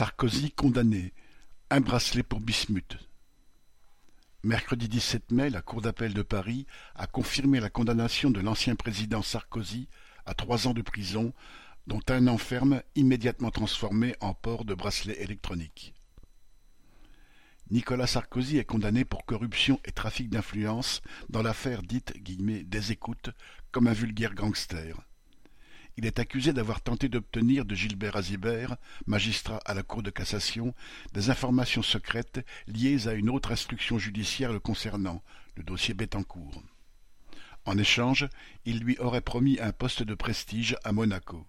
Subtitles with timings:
[0.00, 1.12] Sarkozy condamné,
[1.68, 2.96] un bracelet pour Bismuth.
[4.42, 9.20] Mercredi 17 mai, la Cour d'appel de Paris a confirmé la condamnation de l'ancien président
[9.20, 9.90] Sarkozy
[10.24, 11.34] à trois ans de prison,
[11.86, 15.92] dont un an ferme immédiatement transformé en port de bracelet électronique.
[17.70, 23.32] Nicolas Sarkozy est condamné pour corruption et trafic d'influence dans l'affaire dite des écoutes
[23.70, 24.96] comme un vulgaire gangster.
[25.96, 30.74] Il est accusé d'avoir tenté d'obtenir de Gilbert Azibert, magistrat à la Cour de cassation,
[31.12, 35.22] des informations secrètes liées à une autre instruction judiciaire le concernant,
[35.56, 36.62] le dossier Bettencourt.
[37.64, 38.28] En échange,
[38.64, 41.46] il lui aurait promis un poste de prestige à Monaco.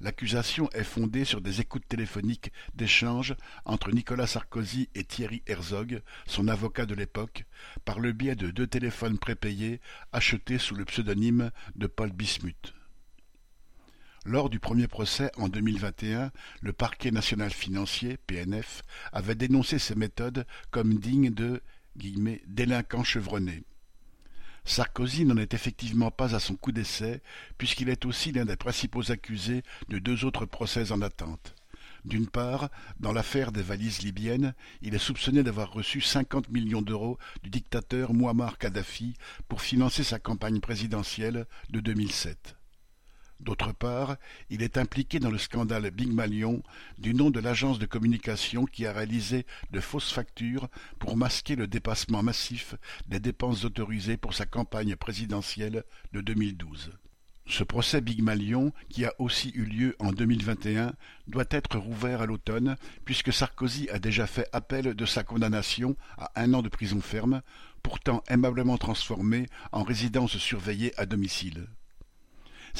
[0.00, 3.34] L'accusation est fondée sur des écoutes téléphoniques d'échanges
[3.66, 7.44] entre Nicolas Sarkozy et Thierry Herzog, son avocat de l'époque,
[7.84, 9.80] par le biais de deux téléphones prépayés
[10.12, 12.72] achetés sous le pseudonyme de Paul Bismuth.
[14.26, 16.30] Lors du premier procès en 2021,
[16.60, 21.62] le parquet national financier, PNF, avait dénoncé ces méthodes comme dignes de
[22.46, 23.64] «délinquants chevronnés».
[24.66, 27.22] Sarkozy n'en est effectivement pas à son coup d'essai,
[27.56, 31.54] puisqu'il est aussi l'un des principaux accusés de deux autres procès en attente.
[32.04, 37.18] D'une part, dans l'affaire des valises libyennes, il est soupçonné d'avoir reçu cinquante millions d'euros
[37.42, 39.14] du dictateur Muammar Kadhafi
[39.48, 42.59] pour financer sa campagne présidentielle de 2007.
[43.40, 44.16] D'autre part,
[44.50, 46.62] il est impliqué dans le scandale Big Malion
[46.98, 51.66] du nom de l'agence de communication qui a réalisé de fausses factures pour masquer le
[51.66, 52.74] dépassement massif
[53.06, 56.92] des dépenses autorisées pour sa campagne présidentielle de 2012.
[57.46, 60.92] Ce procès Big Malion, qui a aussi eu lieu en 2021,
[61.26, 66.30] doit être rouvert à l'automne, puisque Sarkozy a déjà fait appel de sa condamnation à
[66.42, 67.40] un an de prison ferme,
[67.82, 71.66] pourtant aimablement transformée en résidence surveillée à domicile.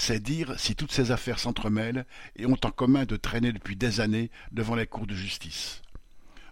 [0.02, 4.00] C'est dire si toutes ces affaires s'entremêlent et ont en commun de traîner depuis des
[4.00, 5.82] années devant les cours de justice.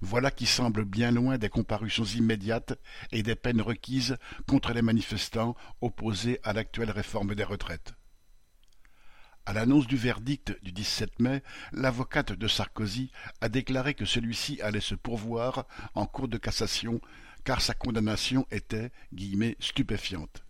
[0.02, 2.78] Voilà qui semble bien loin des comparutions immédiates
[3.10, 7.94] et des peines requises contre les manifestants opposés à l'actuelle réforme des retraites.
[9.46, 14.80] À l'annonce du verdict du 17 mai, l'avocate de Sarkozy a déclaré que celui-ci allait
[14.80, 17.00] se pourvoir en cour de cassation
[17.44, 20.44] car sa condamnation était guillemets, stupéfiante.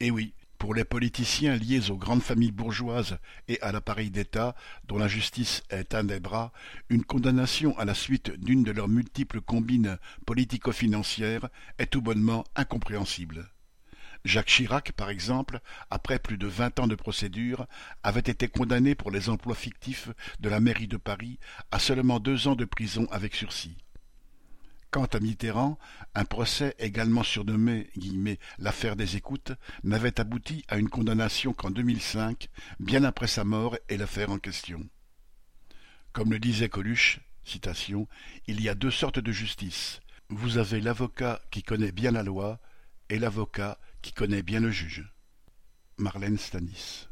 [0.00, 4.54] Et oui, pour les politiciens liés aux grandes familles bourgeoises et à l'appareil d'État,
[4.86, 6.52] dont la justice est un des bras,
[6.90, 11.48] une condamnation à la suite d'une de leurs multiples combines politico-financières
[11.78, 13.48] est tout bonnement incompréhensible.
[14.26, 17.66] Jacques Chirac, par exemple, après plus de vingt ans de procédure,
[18.02, 20.10] avait été condamné pour les emplois fictifs
[20.40, 21.38] de la mairie de Paris
[21.70, 23.78] à seulement deux ans de prison avec sursis.
[24.90, 25.78] Quant à Mitterrand,
[26.16, 27.90] un procès également surnommé
[28.58, 29.52] «l'affaire des écoutes»
[29.84, 32.48] n'avait abouti à une condamnation qu'en 2005,
[32.80, 34.88] bien après sa mort et l'affaire en question.
[36.12, 37.20] Comme le disait Coluche,
[38.46, 40.00] il y a deux sortes de justice.
[40.28, 42.60] Vous avez l'avocat qui connaît bien la loi
[43.08, 45.08] et l'avocat qui connaît bien le juge.
[45.98, 47.09] Marlène Stanis